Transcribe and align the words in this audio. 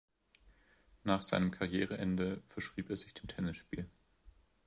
Nach 1.03 1.21
seinem 1.21 1.51
Karriereende 1.51 2.41
verschrieb 2.47 2.89
er 2.89 2.97
sich 2.97 3.13
dem 3.13 3.27
Tennisspiel. 3.27 3.87